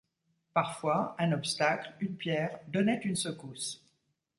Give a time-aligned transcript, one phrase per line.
[0.55, 3.85] Parfois, un obstacle, une pierre, donnait une secousse.